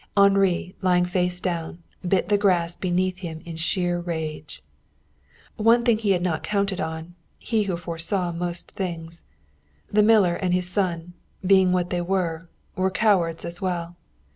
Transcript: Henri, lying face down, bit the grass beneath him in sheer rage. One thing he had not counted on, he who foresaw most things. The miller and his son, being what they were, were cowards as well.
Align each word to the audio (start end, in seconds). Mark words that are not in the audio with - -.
Henri, 0.17 0.75
lying 0.81 1.05
face 1.05 1.39
down, 1.39 1.83
bit 2.01 2.27
the 2.27 2.35
grass 2.39 2.75
beneath 2.75 3.19
him 3.19 3.39
in 3.45 3.55
sheer 3.55 3.99
rage. 3.99 4.63
One 5.57 5.85
thing 5.85 5.99
he 5.99 6.13
had 6.13 6.23
not 6.23 6.41
counted 6.41 6.79
on, 6.81 7.13
he 7.37 7.65
who 7.69 7.77
foresaw 7.77 8.31
most 8.31 8.71
things. 8.71 9.21
The 9.91 10.01
miller 10.01 10.33
and 10.33 10.55
his 10.55 10.67
son, 10.67 11.13
being 11.45 11.71
what 11.71 11.91
they 11.91 12.01
were, 12.01 12.49
were 12.75 12.89
cowards 12.89 13.45
as 13.45 13.61
well. 13.61 13.95